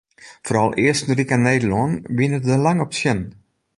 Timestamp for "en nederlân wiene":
1.35-2.39